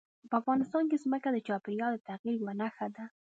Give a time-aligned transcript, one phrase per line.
[0.29, 3.05] په افغانستان کې ځمکه د چاپېریال د تغیر یوه نښه ده.